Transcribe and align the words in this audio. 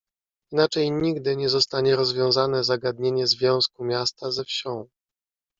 "Inaczej 0.51 0.91
nigdy 0.91 1.35
nie 1.35 1.49
zostanie 1.49 1.95
rozwiązane 1.95 2.63
zagadnienie 2.63 3.27
związku 3.27 3.85
miasta 3.85 4.31
ze 4.31 4.43
wsią“." 4.43 4.85